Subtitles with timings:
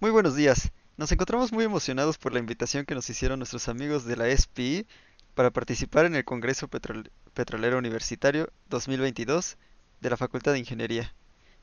[0.00, 0.72] Muy buenos días.
[0.96, 4.86] Nos encontramos muy emocionados por la invitación que nos hicieron nuestros amigos de la SPI
[5.34, 9.56] para participar en el Congreso Petrol- Petrolero Universitario 2022
[10.00, 11.14] de la Facultad de Ingeniería.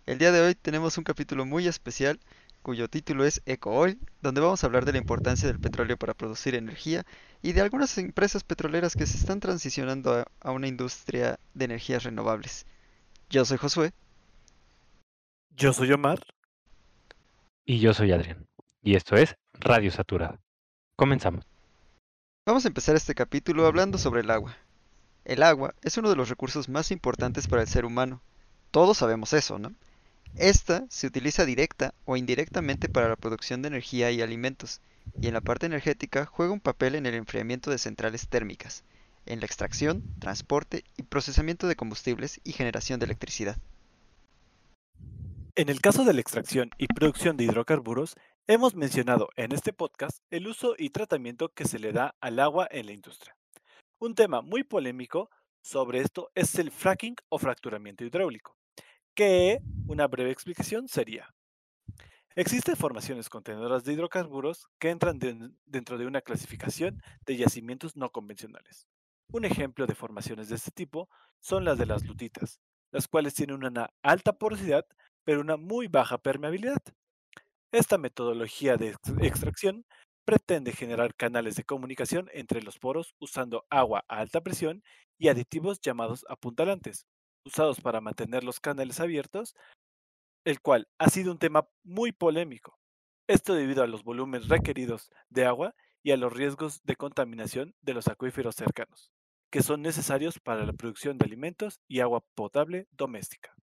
[0.06, 2.20] El día de hoy tenemos un capítulo muy especial
[2.62, 6.56] cuyo título es EcoOil, donde vamos a hablar de la importancia del petróleo para producir
[6.56, 7.06] energía
[7.42, 12.04] y de algunas empresas petroleras que se están transicionando a, a una industria de energías
[12.04, 12.66] renovables.
[13.30, 13.92] Yo soy Josué.
[15.56, 16.20] Yo soy Omar.
[17.66, 18.46] Y yo soy Adrián.
[18.82, 20.40] Y esto es Radio Saturada.
[20.98, 21.46] Comenzamos.
[22.46, 24.58] Vamos a empezar este capítulo hablando sobre el agua.
[25.24, 28.22] El agua es uno de los recursos más importantes para el ser humano.
[28.72, 29.72] Todos sabemos eso, ¿no?
[30.36, 34.82] Esta se utiliza directa o indirectamente para la producción de energía y alimentos,
[35.22, 38.84] y en la parte energética juega un papel en el enfriamiento de centrales térmicas,
[39.26, 43.58] en la extracción, transporte y procesamiento de combustibles y generación de electricidad.
[45.56, 48.16] En el caso de la extracción y producción de hidrocarburos,
[48.48, 52.68] hemos mencionado en este podcast el uso y tratamiento que se le da al agua
[52.72, 53.38] en la industria.
[54.00, 55.30] Un tema muy polémico
[55.62, 58.58] sobre esto es el fracking o fracturamiento hidráulico,
[59.14, 61.30] que una breve explicación sería.
[62.36, 68.10] Existen formaciones contenedoras de hidrocarburos que entran de- dentro de una clasificación de yacimientos no
[68.10, 68.88] convencionales.
[69.32, 72.60] Un ejemplo de formaciones de este tipo son las de las lutitas,
[72.92, 74.84] las cuales tienen una alta porosidad
[75.26, 76.82] pero una muy baja permeabilidad.
[77.72, 79.86] Esta metodología de ex- extracción
[80.26, 84.84] pretende generar canales de comunicación entre los poros usando agua a alta presión
[85.18, 87.06] y aditivos llamados apuntalantes,
[87.46, 89.56] usados para mantener los canales abiertos,
[90.46, 92.78] el cual ha sido un tema muy polémico.
[93.28, 97.94] Esto debido a los volúmenes requeridos de agua y a los riesgos de contaminación de
[97.94, 99.12] los acuíferos cercanos,
[99.52, 103.56] que son necesarios para la producción de alimentos y agua potable doméstica.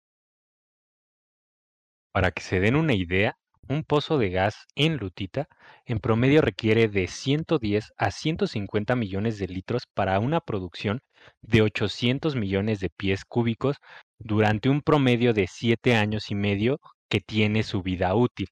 [2.11, 5.47] Para que se den una idea, un pozo de gas en Lutita
[5.85, 11.01] en promedio requiere de 110 a 150 millones de litros para una producción
[11.41, 13.77] de 800 millones de pies cúbicos
[14.17, 18.47] durante un promedio de 7 años y medio que tiene su vida útil.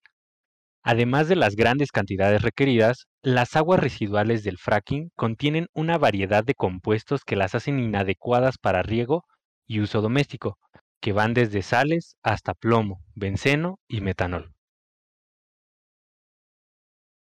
[0.84, 6.53] Además de las grandes cantidades requeridas, las aguas residuales del fracking contienen una variedad de
[6.53, 9.25] compuestos que las hacen inadecuadas para riego
[9.67, 10.57] y uso doméstico,
[11.07, 14.53] que van desde sales hasta plomo, benceno y metanol.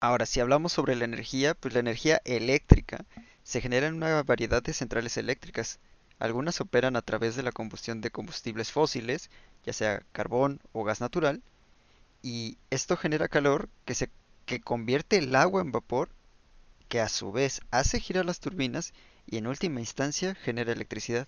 [0.01, 3.05] Ahora, si hablamos sobre la energía, pues la energía eléctrica
[3.43, 5.79] se genera en una variedad de centrales eléctricas.
[6.19, 9.29] Algunas operan a través de la combustión de combustibles fósiles,
[9.63, 11.41] ya sea carbón o gas natural,
[12.21, 14.09] y esto genera calor que se
[14.45, 16.09] que convierte el agua en vapor,
[16.89, 18.91] que a su vez hace girar las turbinas
[19.25, 21.25] y en última instancia genera electricidad.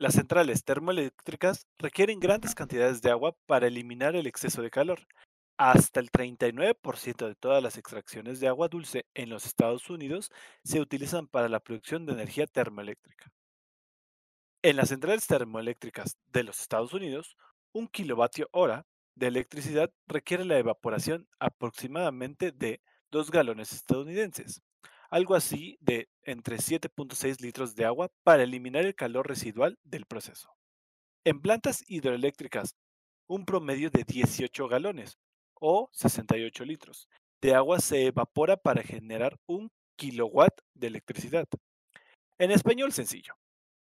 [0.00, 5.00] Las centrales termoeléctricas requieren grandes cantidades de agua para eliminar el exceso de calor.
[5.56, 10.30] Hasta el 39% de todas las extracciones de agua dulce en los Estados Unidos
[10.62, 13.32] se utilizan para la producción de energía termoeléctrica.
[14.62, 17.36] En las centrales termoeléctricas de los Estados Unidos,
[17.72, 24.62] un kilovatio hora de electricidad requiere la evaporación aproximadamente de 2 galones estadounidenses,
[25.08, 30.54] algo así de entre 7.6 litros de agua para eliminar el calor residual del proceso.
[31.24, 32.74] En plantas hidroeléctricas,
[33.26, 35.18] un promedio de 18 galones
[35.54, 37.08] o 68 litros
[37.40, 41.46] de agua se evapora para generar un kilowatt de electricidad.
[42.38, 43.34] En español sencillo.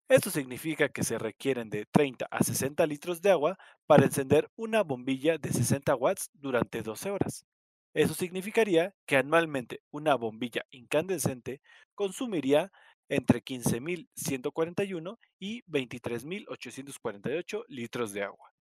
[0.10, 3.58] Esto significa que se requieren de 30 a 60 litros de agua
[3.88, 7.46] para encender una bombilla de 60 watts durante 12 horas.
[7.94, 11.62] Eso significaría que anualmente una bombilla incandescente
[11.94, 12.72] consumiría
[13.10, 18.54] entre 15.141 y 23.848 litros de agua.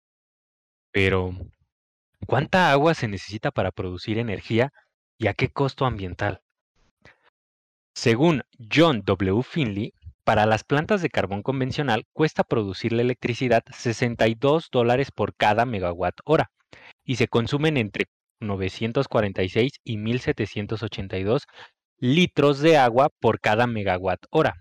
[0.91, 1.35] Pero,
[2.25, 4.73] ¿cuánta agua se necesita para producir energía
[5.19, 6.41] y a qué costo ambiental?
[7.93, 8.41] Según
[8.73, 9.43] John W.
[9.43, 15.65] Finley, para las plantas de carbón convencional cuesta producir la electricidad 62 dólares por cada
[15.65, 16.51] megawatt hora
[17.03, 18.07] y se consumen entre
[18.39, 21.43] 946 y 1782
[21.97, 24.55] litros de agua por cada megawatt hora.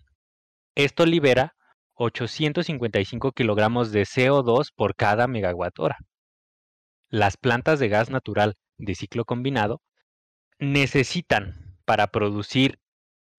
[0.75, 1.55] Esto libera
[1.95, 5.99] 855 kilogramos de CO2 por cada megawatt hora.
[7.09, 9.81] Las plantas de gas natural de ciclo combinado
[10.59, 12.79] necesitan para producir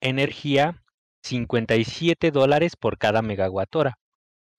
[0.02, 0.82] energía
[1.24, 4.00] 57 dólares por cada megawatt hora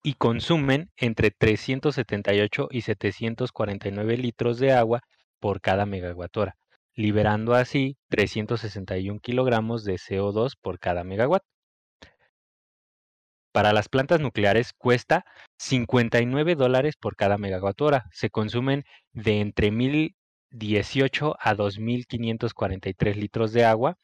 [0.02, 5.00] y consumen entre 378 y 749 litros de agua
[5.40, 6.56] por cada megawatt hora,
[6.94, 11.42] liberando así 361 kilogramos de CO2 por cada megawatt.
[13.52, 15.24] Para las plantas nucleares cuesta
[15.58, 18.06] 59 dólares por cada megawatt hora.
[18.12, 20.14] Se consumen de entre 1000
[20.50, 23.96] 18 a 2.543 litros de agua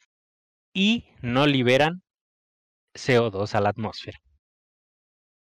[0.73, 2.03] y no liberan
[2.93, 4.19] CO2 a la atmósfera.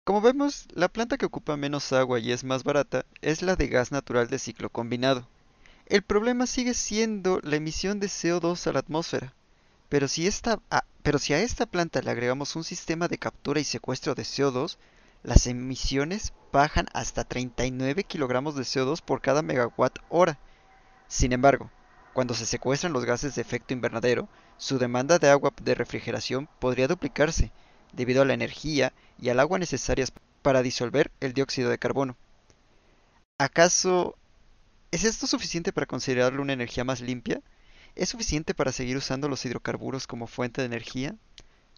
[0.04, 3.68] Como vemos, la planta que ocupa menos agua y es más barata es la de
[3.68, 5.28] gas natural de ciclo combinado.
[5.90, 9.34] El problema sigue siendo la emisión de CO2 a la atmósfera.
[9.90, 10.84] Pero si, a, a
[11.40, 14.78] esta planta le agregamos un sistema de captura y secuestro de CO2,
[15.24, 20.38] las emisiones bajan hasta 39 kilogramos de CO2 por cada megawatt hora.
[21.08, 21.72] Sin embargo,
[22.14, 26.88] cuando se secuestran los gases de efecto invernadero, su demanda de agua de refrigeración podría
[26.88, 27.52] duplicarse,
[27.94, 30.14] debido a la energía y al agua necesarias
[30.44, 32.16] para disolver el dióxido de carbono.
[33.40, 34.16] ¿Acaso
[34.92, 37.42] es esto suficiente para considerarlo una energía más limpia?
[37.96, 41.16] ¿Es suficiente para seguir usando los hidrocarburos como fuente de energía?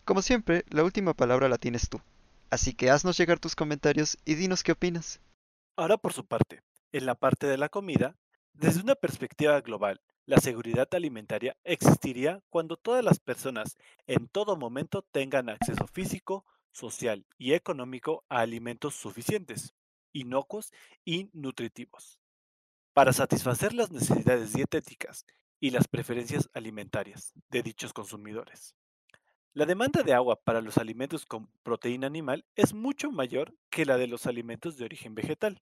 [0.06, 2.02] Como siempre, la última palabra la tienes tú.
[2.50, 5.20] Así que haznos llegar tus comentarios y dinos qué opinas.
[5.76, 6.62] Ahora por su parte,
[6.92, 8.16] en la parte de la comida,
[8.54, 15.02] desde una perspectiva global, la seguridad alimentaria existiría cuando todas las personas en todo momento
[15.02, 19.74] tengan acceso físico, social y económico a alimentos suficientes,
[20.14, 20.72] inocuos
[21.04, 22.21] y nutritivos,
[22.94, 25.26] para satisfacer las necesidades dietéticas
[25.60, 28.76] y las preferencias alimentarias de dichos consumidores.
[29.54, 33.98] La demanda de agua para los alimentos con proteína animal es mucho mayor que la
[33.98, 35.62] de los alimentos de origen vegetal.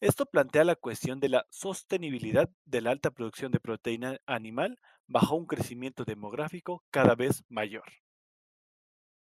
[0.00, 5.34] Esto plantea la cuestión de la sostenibilidad de la alta producción de proteína animal bajo
[5.34, 7.84] un crecimiento demográfico cada vez mayor.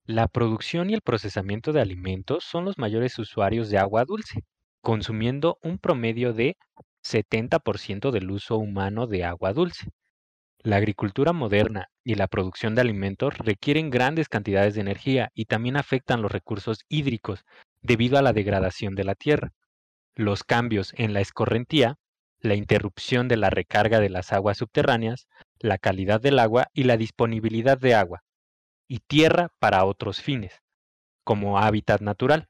[0.06, 4.44] La producción y el procesamiento de alimentos son los mayores usuarios de agua dulce,
[4.80, 6.56] consumiendo un promedio de
[7.06, 9.90] 70% del uso humano de agua dulce.
[10.58, 15.76] La agricultura moderna y la producción de alimentos requieren grandes cantidades de energía y también
[15.76, 17.44] afectan los recursos hídricos
[17.82, 19.52] debido a la degradación de la tierra.
[20.14, 21.96] Los cambios en la escorrentía,
[22.40, 25.28] la interrupción de la recarga de las aguas subterráneas,
[25.60, 28.22] la calidad del agua y la disponibilidad de agua
[28.88, 30.62] y tierra para otros fines,
[31.24, 32.48] como hábitat natural.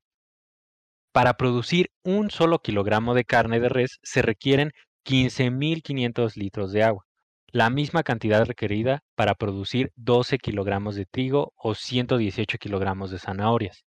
[1.16, 4.72] Para producir un solo kilogramo de carne de res se requieren
[5.06, 7.06] 15.500 litros de agua,
[7.46, 13.86] la misma cantidad requerida para producir 12 kilogramos de trigo o 118 kilogramos de zanahorias.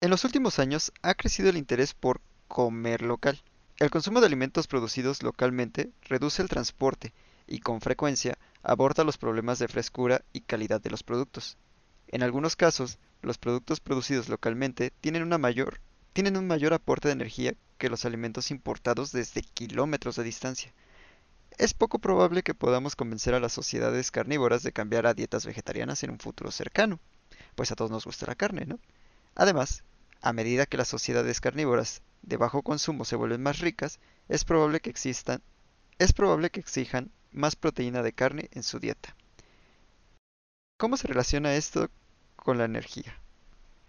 [0.00, 3.42] En los últimos años ha crecido el interés por comer local.
[3.78, 7.12] El consumo de alimentos producidos localmente reduce el transporte
[7.46, 11.58] y con frecuencia aborda los problemas de frescura y calidad de los productos.
[12.08, 15.78] En algunos casos, los productos producidos localmente tienen una mayor
[16.16, 20.72] tienen un mayor aporte de energía que los alimentos importados desde kilómetros de distancia.
[21.58, 26.02] Es poco probable que podamos convencer a las sociedades carnívoras de cambiar a dietas vegetarianas
[26.04, 27.00] en un futuro cercano,
[27.54, 28.78] pues a todos nos gusta la carne, ¿no?
[29.34, 29.84] Además,
[30.22, 34.80] a medida que las sociedades carnívoras de bajo consumo se vuelven más ricas, es probable
[34.80, 35.42] que existan,
[35.98, 39.14] es probable que exijan más proteína de carne en su dieta.
[40.78, 41.90] ¿Cómo se relaciona esto
[42.36, 43.20] con la energía?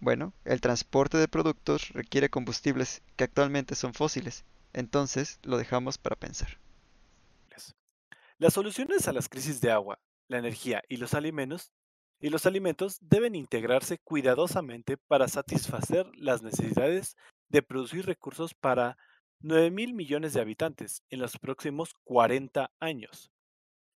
[0.00, 6.16] Bueno, el transporte de productos requiere combustibles que actualmente son fósiles, entonces lo dejamos para
[6.16, 6.58] pensar.
[8.38, 9.98] Las soluciones a las crisis de agua,
[10.28, 11.72] la energía y los alimentos
[12.20, 17.16] y los alimentos deben integrarse cuidadosamente para satisfacer las necesidades
[17.48, 18.96] de producir recursos para
[19.40, 23.32] 9 mil millones de habitantes en los próximos 40 años.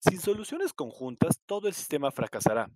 [0.00, 2.68] Sin soluciones conjuntas, todo el sistema fracasará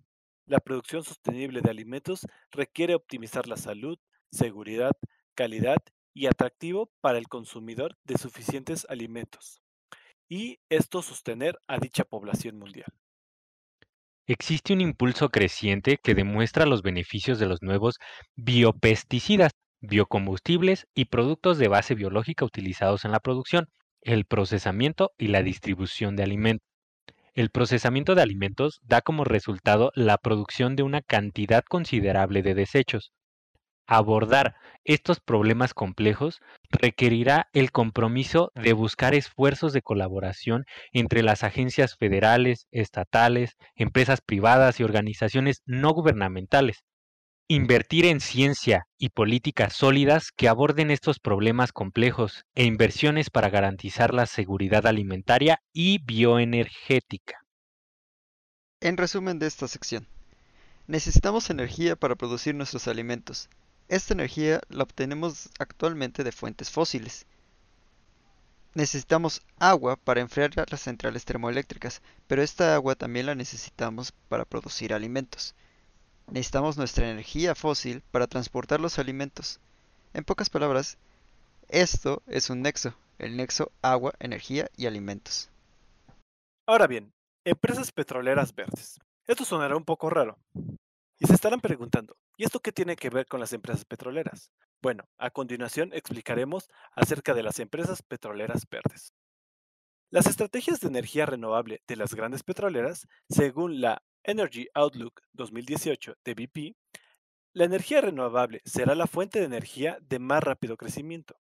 [0.47, 3.99] la producción sostenible de alimentos requiere optimizar la salud,
[4.31, 4.93] seguridad,
[5.35, 5.77] calidad
[6.13, 9.61] y atractivo para el consumidor de suficientes alimentos,
[10.27, 12.91] y esto sostener a dicha población mundial.
[14.25, 17.97] Existe un impulso creciente que demuestra los beneficios de los nuevos
[18.35, 23.67] biopesticidas, biocombustibles y productos de base biológica utilizados en la producción,
[24.01, 26.76] el procesamiento y la distribución de alimentos.
[27.37, 33.13] El procesamiento de alimentos da como resultado la producción de una cantidad considerable de desechos.
[33.85, 36.41] Abordar estos problemas complejos
[36.71, 44.79] requerirá el compromiso de buscar esfuerzos de colaboración entre las agencias federales, estatales, empresas privadas
[44.79, 46.85] y organizaciones no gubernamentales,
[47.49, 54.13] Invertir en ciencia y políticas sólidas que aborden estos problemas complejos e inversiones para garantizar
[54.13, 57.45] la seguridad alimentaria y bioenergética.
[58.81, 60.09] En resumen de esta sección,
[60.87, 63.47] necesitamos energía para producir nuestros alimentos.
[63.87, 67.27] Esta energía la obtenemos actualmente de fuentes fósiles.
[68.73, 74.93] Necesitamos agua para enfriar las centrales termoeléctricas, pero esta agua también la necesitamos para producir
[74.93, 75.55] alimentos.
[76.29, 79.59] Necesitamos nuestra energía fósil para transportar los alimentos.
[80.13, 80.97] En pocas palabras,
[81.69, 85.49] esto es un nexo el nexo agua, energía y alimentos.
[86.67, 87.13] Ahora bien,
[87.45, 88.99] empresas petroleras verdes.
[89.25, 90.37] Esto sonará un poco raro.
[91.19, 94.51] Y se estarán preguntando, ¿y esto qué tiene que ver con las empresas petroleras?
[94.81, 99.13] Bueno, a continuación explicaremos acerca de las empresas petroleras verdes.
[100.11, 106.33] Las estrategias de energía renovable de las grandes petroleras, según la Energy Outlook 2018 de
[106.33, 106.75] BP,
[107.53, 111.39] la energía renovable será la fuente de energía de más rápido crecimiento,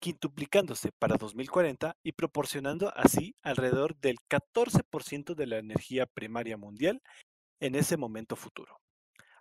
[0.00, 7.00] quintuplicándose para 2040 y proporcionando así alrededor del 14% de la energía primaria mundial
[7.60, 8.80] en ese momento futuro.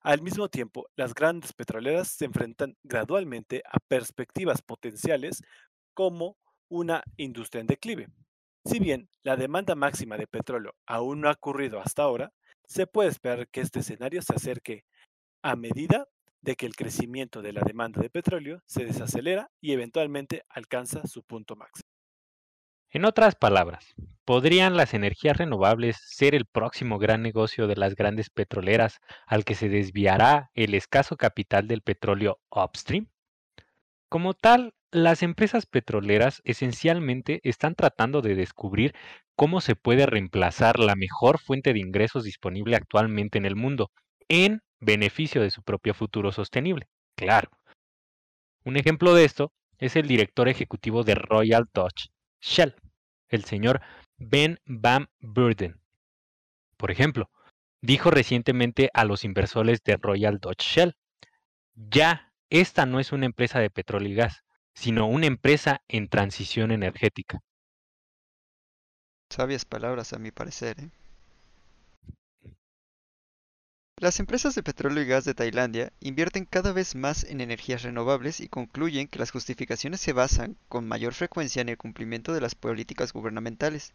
[0.03, 5.41] Al mismo tiempo, las grandes petroleras se enfrentan gradualmente a perspectivas potenciales
[5.95, 6.37] como
[6.69, 8.07] una industria en declive.
[8.65, 12.31] Si bien la demanda máxima de petróleo aún no ha ocurrido hasta ahora,
[12.65, 14.85] se puede esperar que este escenario se acerque
[15.41, 16.07] a medida
[16.41, 21.23] de que el crecimiento de la demanda de petróleo se desacelera y eventualmente alcanza su
[21.23, 21.87] punto máximo.
[22.89, 28.29] En otras palabras, ¿podrían las energías renovables ser el próximo gran negocio de las grandes
[28.29, 33.09] petroleras al que se desviará el escaso capital del petróleo upstream?
[34.09, 38.93] Como tal, las empresas petroleras esencialmente están tratando de descubrir
[39.35, 43.91] cómo se puede reemplazar la mejor fuente de ingresos disponible actualmente en el mundo
[44.29, 46.87] en beneficio de su propio futuro sostenible.
[47.15, 47.49] Claro.
[48.63, 52.09] Un ejemplo de esto es el director ejecutivo de Royal Dutch
[52.39, 52.75] Shell,
[53.29, 53.81] el señor
[54.17, 55.81] Ben Van Burden.
[56.77, 57.31] Por ejemplo,
[57.81, 60.95] dijo recientemente a los inversores de Royal Dutch Shell,
[61.73, 64.42] ya, esta no es una empresa de petróleo y gas,
[64.73, 67.41] sino una empresa en transición energética.
[69.29, 70.79] Sabias palabras a mi parecer.
[70.79, 70.89] ¿eh?
[73.97, 78.41] Las empresas de petróleo y gas de Tailandia invierten cada vez más en energías renovables
[78.41, 82.53] y concluyen que las justificaciones se basan con mayor frecuencia en el cumplimiento de las
[82.53, 83.93] políticas gubernamentales,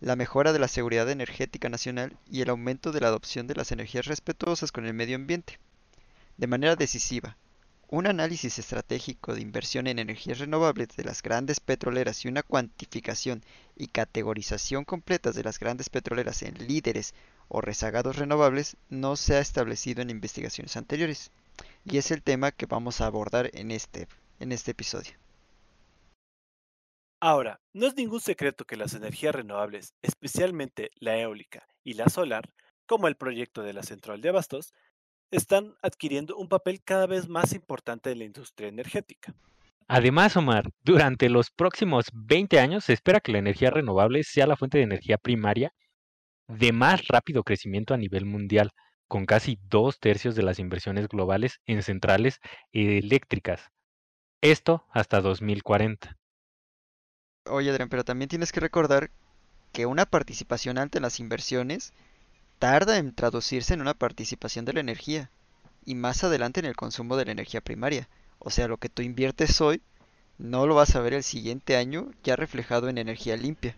[0.00, 3.72] la mejora de la seguridad energética nacional y el aumento de la adopción de las
[3.72, 5.58] energías respetuosas con el medio ambiente.
[6.36, 7.36] De manera decisiva,
[7.90, 13.42] un análisis estratégico de inversión en energías renovables de las grandes petroleras y una cuantificación
[13.76, 17.14] y categorización completas de las grandes petroleras en líderes
[17.48, 21.30] o rezagados renovables no se ha establecido en investigaciones anteriores,
[21.86, 24.06] y es el tema que vamos a abordar en este,
[24.38, 25.12] en este episodio.
[27.20, 32.50] Ahora, no es ningún secreto que las energías renovables, especialmente la eólica y la solar,
[32.86, 34.72] como el proyecto de la central de abastos,
[35.30, 39.34] están adquiriendo un papel cada vez más importante en la industria energética.
[39.86, 44.56] Además, Omar, durante los próximos 20 años se espera que la energía renovable sea la
[44.56, 45.72] fuente de energía primaria
[46.46, 48.70] de más rápido crecimiento a nivel mundial,
[49.06, 52.38] con casi dos tercios de las inversiones globales en centrales
[52.72, 53.62] eléctricas.
[54.42, 56.16] Esto hasta 2040.
[57.46, 59.10] Oye, Adrián, pero también tienes que recordar
[59.72, 61.92] que una participación alta en las inversiones
[62.58, 65.30] tarda en traducirse en una participación de la energía
[65.84, 68.08] y más adelante en el consumo de la energía primaria.
[68.38, 69.82] O sea, lo que tú inviertes hoy
[70.38, 73.76] no lo vas a ver el siguiente año ya reflejado en energía limpia.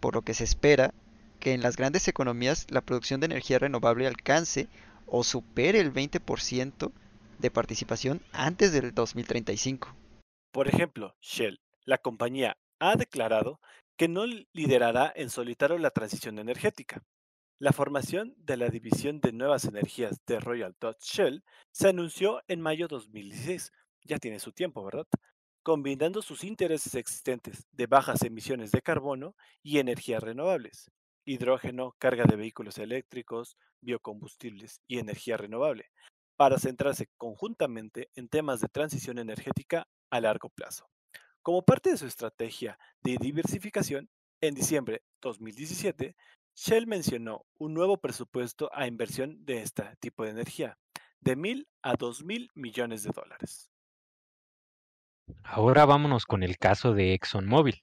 [0.00, 0.92] Por lo que se espera
[1.40, 4.68] que en las grandes economías la producción de energía renovable alcance
[5.06, 6.92] o supere el 20%
[7.38, 9.94] de participación antes del 2035.
[10.52, 13.60] Por ejemplo, Shell, la compañía, ha declarado
[13.96, 17.02] que no liderará en solitario la transición energética,
[17.62, 22.60] la formación de la División de Nuevas Energías de Royal Dutch Shell se anunció en
[22.60, 23.70] mayo de 2016,
[24.02, 25.06] ya tiene su tiempo, ¿verdad?
[25.62, 30.90] Combinando sus intereses existentes de bajas emisiones de carbono y energías renovables,
[31.24, 35.92] hidrógeno, carga de vehículos eléctricos, biocombustibles y energía renovable,
[36.34, 40.90] para centrarse conjuntamente en temas de transición energética a largo plazo.
[41.42, 46.16] Como parte de su estrategia de diversificación, en diciembre de 2017
[46.64, 50.78] Shell mencionó un nuevo presupuesto a inversión de este tipo de energía,
[51.18, 53.68] de mil a dos mil millones de dólares.
[55.42, 57.82] Ahora vámonos con el caso de ExxonMobil.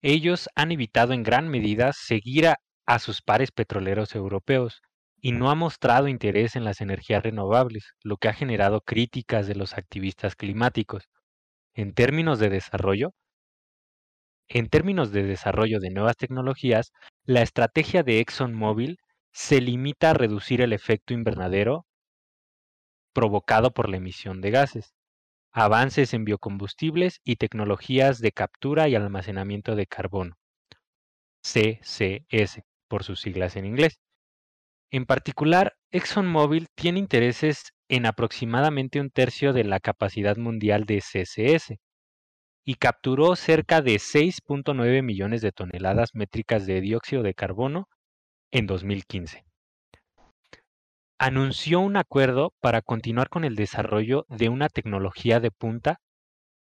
[0.00, 2.56] Ellos han evitado en gran medida seguir a,
[2.86, 4.80] a sus pares petroleros europeos
[5.20, 9.54] y no ha mostrado interés en las energías renovables, lo que ha generado críticas de
[9.54, 11.10] los activistas climáticos.
[11.74, 13.12] En términos de desarrollo,
[14.48, 16.92] en términos de desarrollo de nuevas tecnologías,
[17.24, 18.98] la estrategia de ExxonMobil
[19.32, 21.86] se limita a reducir el efecto invernadero
[23.12, 24.94] provocado por la emisión de gases,
[25.52, 30.36] avances en biocombustibles y tecnologías de captura y almacenamiento de carbono,
[31.42, 33.98] CCS por sus siglas en inglés.
[34.90, 41.78] En particular, ExxonMobil tiene intereses en aproximadamente un tercio de la capacidad mundial de CCS,
[42.68, 47.88] y capturó cerca de 6.9 millones de toneladas métricas de dióxido de carbono
[48.50, 49.44] en 2015.
[51.16, 56.00] Anunció un acuerdo para continuar con el desarrollo de una tecnología de punta.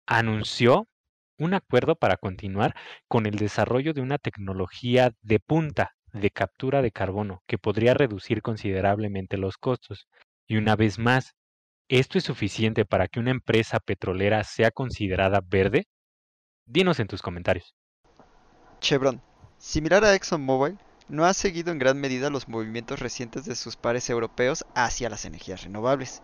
[0.05, 0.87] Anunció
[1.39, 2.75] un acuerdo para continuar
[3.07, 8.41] con el desarrollo de una tecnología de punta de captura de carbono que podría reducir
[8.41, 10.07] considerablemente los costos.
[10.47, 11.33] Y una vez más,
[11.87, 15.85] ¿esto es suficiente para que una empresa petrolera sea considerada verde?
[16.73, 17.75] Dinos en tus comentarios.
[18.81, 19.21] Chevron,
[19.59, 24.09] similar a ExxonMobil, no ha seguido en gran medida los movimientos recientes de sus pares
[24.09, 26.23] europeos hacia las energías renovables.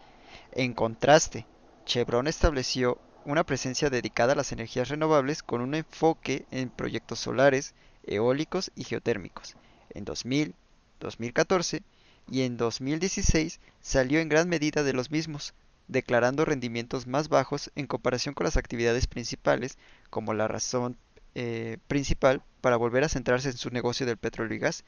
[0.54, 1.46] En contraste,
[1.86, 7.76] Chevron estableció una presencia dedicada a las energías renovables con un enfoque en proyectos solares,
[8.08, 9.56] eólicos y geotérmicos.
[9.92, 10.56] En 2000,
[11.00, 11.84] 2014
[12.32, 15.54] y en 2016 salió en gran medida de los mismos,
[15.90, 19.78] declarando rendimientos más bajos en comparación con las actividades principales
[20.10, 20.96] como la razón
[21.36, 24.86] eh, principal para volver a centrarse en su negocio del petróleo y gas.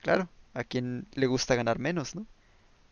[0.00, 2.26] Claro, a quien le gusta ganar menos, ¿no?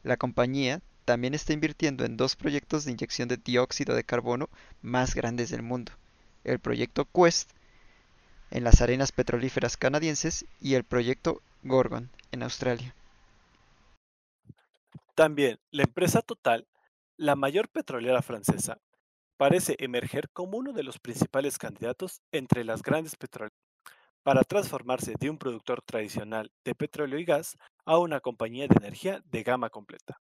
[0.02, 4.48] La compañía también está invirtiendo en dos proyectos de inyección de dióxido de carbono
[4.82, 5.92] más grandes del mundo.
[6.44, 7.50] El proyecto Quest
[8.50, 12.94] en las arenas petrolíferas canadienses y el proyecto Gorgon en Australia.
[15.14, 16.66] También la empresa Total,
[17.22, 18.78] la mayor petrolera francesa,
[19.36, 23.56] parece emerger como uno de los principales candidatos entre las grandes petroleras
[24.24, 29.22] para transformarse de un productor tradicional de petróleo y gas a una compañía de energía
[29.24, 30.18] de gama completa.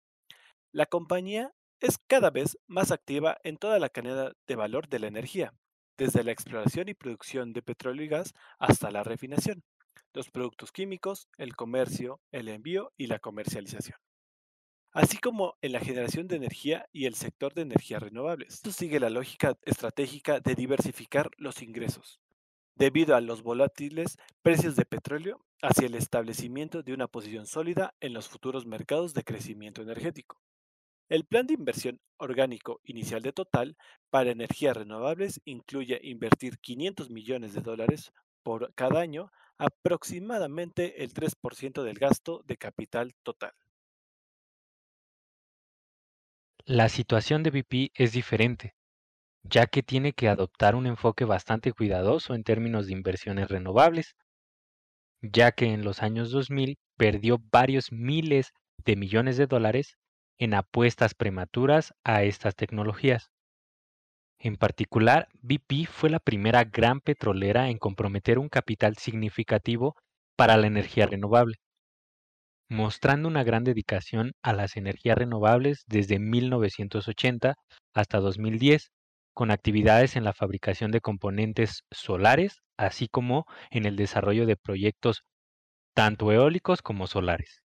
[0.73, 5.09] La compañía es cada vez más activa en toda la cadena de valor de la
[5.09, 5.53] energía,
[5.99, 9.63] desde la exploración y producción de petróleo y gas hasta la refinación,
[10.15, 13.99] los productos químicos, el comercio, el envío y la comercialización
[14.97, 18.55] así como en la generación de energía y el sector de energías renovables.
[18.55, 22.19] Esto sigue la lógica estratégica de diversificar los ingresos,
[22.77, 28.15] debido a los volátiles precios de petróleo, hacia el establecimiento de una posición sólida en
[28.15, 30.41] los futuros mercados de crecimiento energético.
[31.11, 33.77] El plan de inversión orgánico inicial de Total
[34.09, 41.83] para energías renovables incluye invertir 500 millones de dólares por cada año, aproximadamente el 3%
[41.83, 43.53] del gasto de capital total.
[46.69, 48.75] La situación de BP es diferente,
[49.45, 54.17] ya que tiene que adoptar un enfoque bastante cuidadoso en términos de inversiones renovables,
[55.23, 58.53] ya que en los años 2000 perdió varios miles
[58.85, 59.97] de millones de dólares
[60.39, 63.31] en apuestas prematuras a estas tecnologías.
[64.41, 69.95] En particular, BP fue la primera gran petrolera en comprometer un capital significativo
[70.35, 71.59] para la energía renovable
[72.69, 77.55] mostrando una gran dedicación a las energías renovables desde 1980
[77.95, 78.91] hasta 2010,
[79.35, 85.23] con actividades en la fabricación de componentes solares, así como en el desarrollo de proyectos
[85.95, 87.63] tanto eólicos como solares.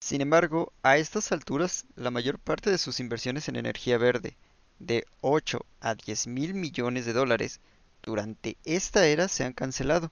[0.00, 4.36] Sin embargo, a estas alturas, la mayor parte de sus inversiones en energía verde,
[4.78, 7.60] de 8 a 10 mil millones de dólares,
[8.02, 10.10] durante esta era se han cancelado,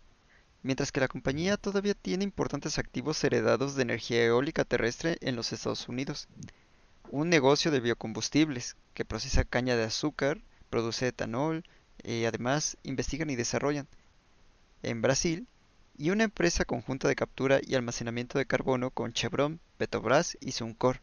[0.62, 5.52] mientras que la compañía todavía tiene importantes activos heredados de energía eólica terrestre en los
[5.52, 6.28] Estados Unidos,
[7.10, 10.40] un negocio de biocombustibles que procesa caña de azúcar,
[10.70, 11.64] produce etanol
[12.02, 13.88] y además investigan y desarrollan
[14.82, 15.46] en Brasil
[15.96, 21.00] y una empresa conjunta de captura y almacenamiento de carbono con Chevron, Petrobras y Suncor.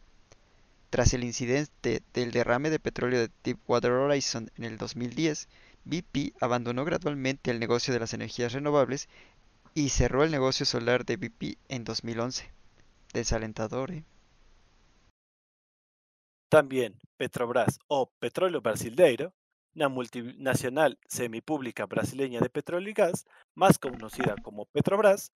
[0.90, 5.50] Tras el incidente del derrame de petróleo de Deepwater Horizon en el 2010,
[5.84, 9.10] BP abandonó gradualmente el negocio de las energías renovables
[9.78, 12.50] y cerró el negocio solar de BP en 2011.
[13.14, 14.06] Desalentador, ¿eh?
[16.50, 19.34] También Petrobras o Petróleo Brasileiro,
[19.76, 25.34] una multinacional semipública brasileña de petróleo y gas, más conocida como Petrobras,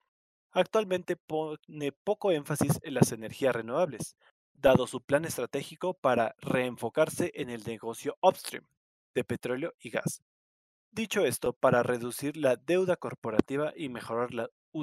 [0.52, 4.16] actualmente pone poco énfasis en las energías renovables,
[4.54, 8.66] dado su plan estratégico para reenfocarse en el negocio upstream
[9.14, 10.22] de petróleo y gas,
[10.92, 14.30] Dicho esto, para reducir la deuda corporativa y mejorar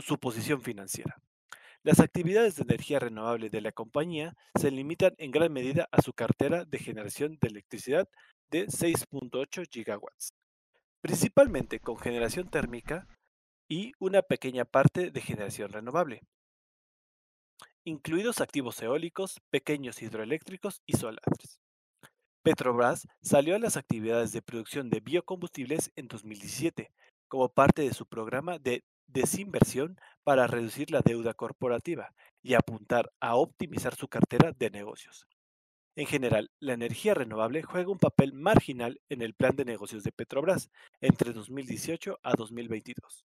[0.00, 1.16] su posición financiera.
[1.82, 6.12] Las actividades de energía renovable de la compañía se limitan en gran medida a su
[6.12, 8.08] cartera de generación de electricidad
[8.50, 10.32] de 6.8 gigawatts,
[11.00, 13.06] principalmente con generación térmica
[13.68, 16.22] y una pequeña parte de generación renovable,
[17.84, 21.60] incluidos activos eólicos, pequeños hidroeléctricos y solares.
[22.46, 26.92] Petrobras salió a las actividades de producción de biocombustibles en 2017
[27.26, 33.34] como parte de su programa de desinversión para reducir la deuda corporativa y apuntar a
[33.34, 35.26] optimizar su cartera de negocios.
[35.96, 40.12] En general, la energía renovable juega un papel marginal en el plan de negocios de
[40.12, 43.26] Petrobras entre 2018 a 2022,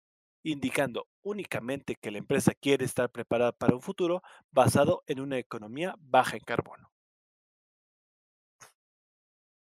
[0.44, 5.96] indicando únicamente que la empresa quiere estar preparada para un futuro basado en una economía
[5.98, 6.89] baja en carbono.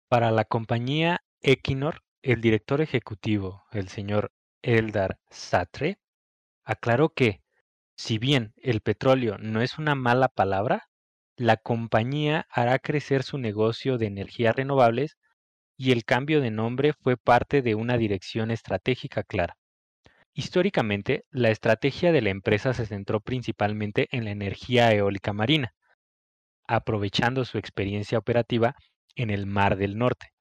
[0.09, 4.31] Para la compañía Equinor, el director ejecutivo, el señor
[4.63, 5.99] Eldar Satre,
[6.63, 7.43] aclaró que,
[7.97, 10.89] si bien el petróleo no es una mala palabra,
[11.37, 15.17] la compañía hará crecer su negocio de energías renovables
[15.77, 19.59] y el cambio de nombre fue parte de una dirección estratégica clara.
[20.35, 25.75] Históricamente, la estrategia de la empresa se centró principalmente en la energía eólica marina,
[26.69, 28.77] aprovechando su experiencia operativa
[29.17, 30.33] en el Mar del Norte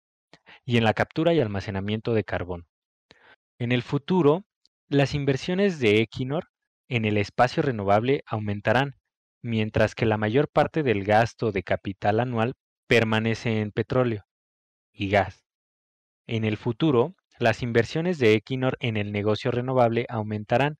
[0.65, 2.67] y en la captura y almacenamiento de carbón.
[3.57, 4.45] En el futuro,
[4.87, 6.49] las inversiones de Equinor
[6.87, 8.95] en el espacio renovable aumentarán,
[9.41, 12.53] mientras que la mayor parte del gasto de capital anual
[12.87, 14.25] permanece en petróleo
[14.91, 15.45] y gas.
[16.27, 20.77] En el futuro, las inversiones de Equinor en el negocio renovable aumentarán,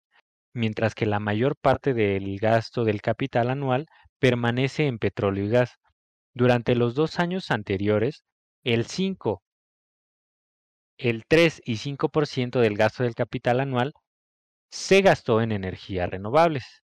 [0.53, 3.87] mientras que la mayor parte del gasto del capital anual
[4.19, 5.77] permanece en petróleo y gas.
[6.35, 8.25] Durante los dos años anteriores,
[8.65, 9.41] el 5,
[10.97, 13.93] el 3 y 5% del gasto del capital anual
[14.69, 16.83] se gastó en energías renovables.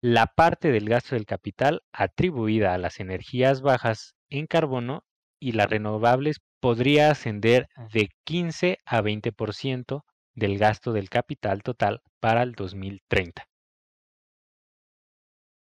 [0.00, 5.04] La parte del gasto del capital atribuida a las energías bajas en carbono
[5.38, 10.02] y las renovables podría ascender de 15 a 20%
[10.34, 13.44] del gasto del capital total para el 2030.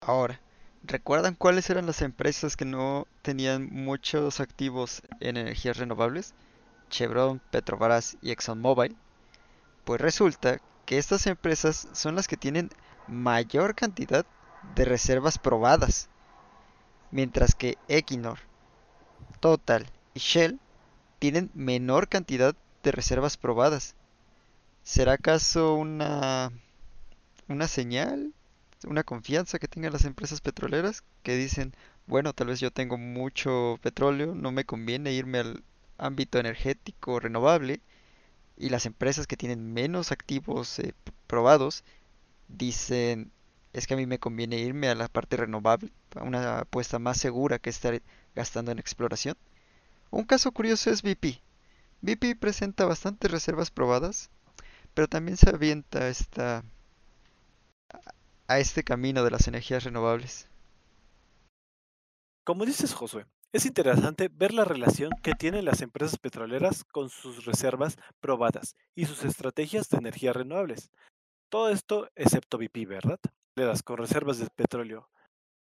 [0.02, 0.41] Ahora,
[0.84, 6.34] ¿recuerdan cuáles eran las empresas que no tenían muchos activos en energías renovables?
[6.90, 8.96] Chevron, Petrobras y ExxonMobil.
[9.84, 12.70] Pues resulta que estas empresas son las que tienen
[13.08, 14.26] mayor cantidad
[14.74, 16.08] de reservas probadas,
[17.10, 18.38] mientras que Equinor,
[19.40, 20.60] Total y Shell
[21.18, 23.94] tienen menor cantidad de reservas probadas.
[24.82, 26.50] ¿Será acaso una
[27.48, 28.32] una señal,
[28.84, 31.74] una confianza que tengan las empresas petroleras que dicen,
[32.06, 35.64] bueno, tal vez yo tengo mucho petróleo, no me conviene irme al
[35.98, 37.80] ámbito energético renovable
[38.56, 40.94] y las empresas que tienen menos activos eh,
[41.26, 41.84] probados
[42.48, 43.32] dicen
[43.72, 47.16] es que a mí me conviene irme a la parte renovable, a una apuesta más
[47.18, 48.02] segura que estar
[48.34, 49.36] gastando en exploración.
[50.10, 51.40] Un caso curioso es BP.
[52.02, 54.30] BP presenta bastantes reservas probadas,
[54.94, 56.64] pero también se avienta esta,
[58.52, 60.48] a este camino de las energías renovables.
[62.44, 67.44] Como dices, Josué, es interesante ver la relación que tienen las empresas petroleras con sus
[67.44, 70.90] reservas probadas y sus estrategias de energías renovables.
[71.48, 73.20] Todo esto excepto BP, ¿verdad?
[73.54, 75.08] Petroleras con reservas de petróleo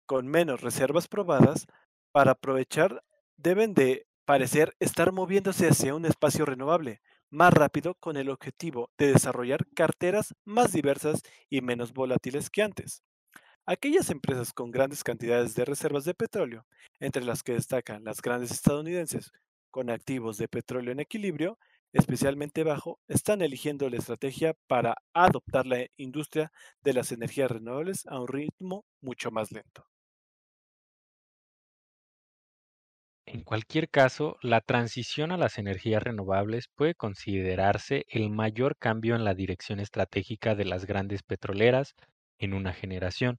[0.06, 1.66] con menos reservas probadas
[2.12, 3.02] para aprovechar
[3.36, 9.12] deben de parecer estar moviéndose hacia un espacio renovable más rápido con el objetivo de
[9.12, 13.02] desarrollar carteras más diversas y menos volátiles que antes.
[13.66, 16.66] Aquellas empresas con grandes cantidades de reservas de petróleo,
[17.00, 19.32] entre las que destacan las grandes estadounidenses
[19.70, 21.58] con activos de petróleo en equilibrio,
[21.92, 28.20] especialmente bajo, están eligiendo la estrategia para adoptar la industria de las energías renovables a
[28.20, 29.86] un ritmo mucho más lento.
[33.36, 39.24] En cualquier caso, la transición a las energías renovables puede considerarse el mayor cambio en
[39.24, 41.92] la dirección estratégica de las grandes petroleras
[42.38, 43.38] en una generación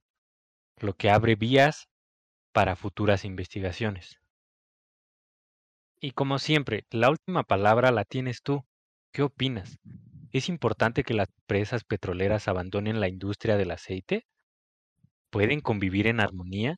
[0.76, 1.88] lo que abre vías
[2.52, 4.20] para futuras investigaciones.
[6.00, 8.64] Y como siempre, la última palabra la tienes tú.
[9.12, 9.80] ¿Qué opinas?
[10.30, 14.28] ¿Es importante que las empresas petroleras abandonen la industria del aceite?
[15.30, 16.76] ¿Pueden convivir en armonía?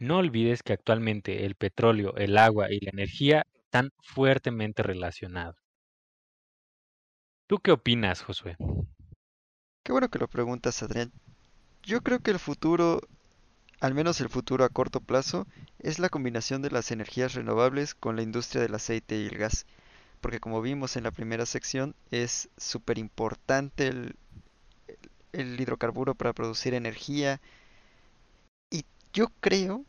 [0.00, 5.56] No olvides que actualmente el petróleo, el agua y la energía están fuertemente relacionados.
[7.46, 8.56] ¿Tú qué opinas, Josué?
[9.84, 11.12] Qué bueno que lo preguntas, Adrián.
[11.82, 13.02] Yo creo que el futuro,
[13.80, 15.46] al menos el futuro a corto plazo,
[15.78, 19.66] es la combinación de las energías renovables con la industria del aceite y el gas.
[20.22, 24.16] Porque como vimos en la primera sección, es súper importante el,
[25.34, 27.38] el hidrocarburo para producir energía.
[28.70, 29.84] Y yo creo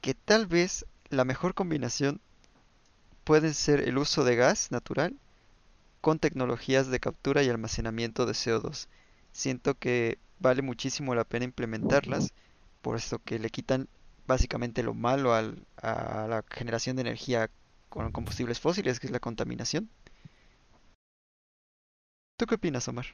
[0.00, 2.20] que tal vez la mejor combinación
[3.24, 5.14] puede ser el uso de gas natural
[6.00, 8.88] con tecnologías de captura y almacenamiento de CO2.
[9.32, 12.32] Siento que vale muchísimo la pena implementarlas,
[12.82, 13.88] por esto que le quitan
[14.26, 17.50] básicamente lo malo al, a la generación de energía
[17.88, 19.88] con combustibles fósiles, que es la contaminación.
[22.36, 23.06] ¿Tú qué opinas, Omar?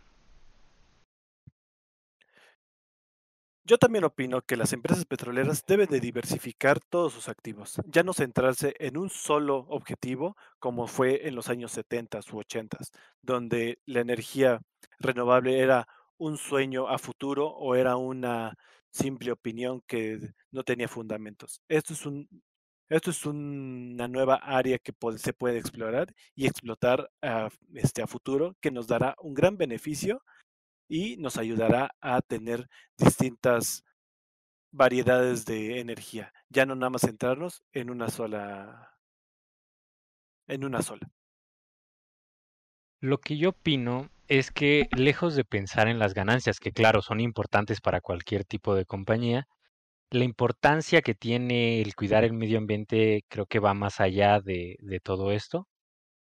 [3.67, 8.13] Yo también opino que las empresas petroleras deben de diversificar todos sus activos, ya no
[8.13, 12.77] centrarse en un solo objetivo como fue en los años 70 u 80,
[13.23, 14.61] donde la energía
[14.99, 18.55] renovable era un sueño a futuro o era una
[18.91, 20.19] simple opinión que
[20.51, 21.63] no tenía fundamentos.
[21.67, 22.29] Esto es un
[22.91, 28.57] esto es una nueva área que se puede explorar y explotar a, este, a futuro
[28.61, 30.23] que nos dará un gran beneficio
[30.95, 33.83] y nos ayudará a tener distintas
[34.71, 36.33] variedades de energía.
[36.51, 38.97] Ya no nada más centrarnos en una sola
[40.47, 41.11] en una sola.
[43.01, 47.19] Lo que yo opino es que lejos de pensar en las ganancias, que claro son
[47.19, 49.49] importantes para cualquier tipo de compañía,
[50.11, 54.77] la importancia que tiene el cuidar el medio ambiente creo que va más allá de,
[54.79, 55.67] de todo esto.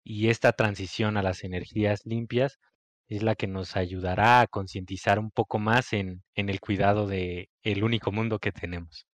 [0.02, 2.59] Y esta transición a las energías limpias
[3.08, 7.84] es la que nos ayudará a concientizar un poco más en, el cuidado de el
[7.84, 9.06] único mundo que tenemos.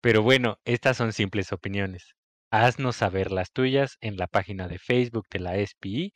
[0.00, 2.14] Pero bueno, estas son simples opiniones.
[2.50, 6.12] Haznos saber las tuyas en la página de Facebook de la SPI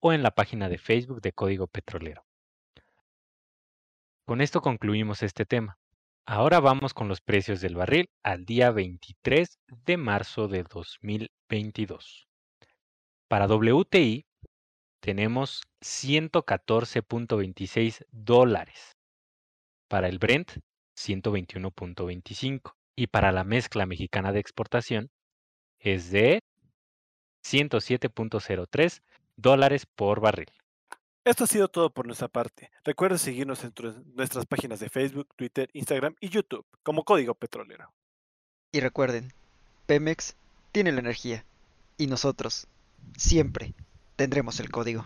[0.00, 2.24] o en la página de Facebook de Código Petrolero.
[4.24, 5.78] Con esto concluimos este tema.
[6.24, 12.26] Ahora vamos con los precios del barril al día 23 de marzo de 2022.
[13.28, 14.25] Para WTI
[15.06, 18.96] tenemos 114.26 dólares.
[19.86, 20.58] Para el Brent,
[20.98, 22.74] 121.25.
[22.96, 25.12] Y para la mezcla mexicana de exportación
[25.78, 26.40] es de
[27.44, 29.02] 107.03
[29.36, 30.50] dólares por barril.
[31.24, 32.72] Esto ha sido todo por nuestra parte.
[32.82, 33.72] Recuerda seguirnos en
[34.16, 37.92] nuestras páginas de Facebook, Twitter, Instagram y YouTube como Código Petrolero.
[38.72, 39.32] Y recuerden,
[39.86, 40.36] Pemex
[40.72, 41.46] tiene la energía
[41.96, 42.66] y nosotros
[43.16, 43.72] siempre
[44.16, 45.04] tendremos el código.